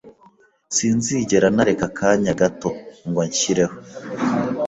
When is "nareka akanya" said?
1.55-2.33